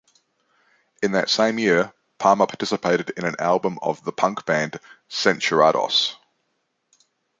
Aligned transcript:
In 1.03 1.11
that 1.11 1.29
same 1.29 1.59
year, 1.59 1.93
Palma 2.17 2.47
participated 2.47 3.11
in 3.11 3.23
an 3.23 3.35
album 3.37 3.77
of 3.83 4.03
the 4.03 4.11
punk 4.11 4.47
band 4.47 4.79
Censurados. 5.11 6.15